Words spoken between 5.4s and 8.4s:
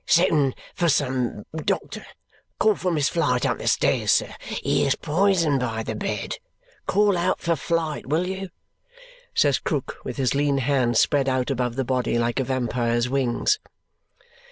by the bed! Call out for Flite, will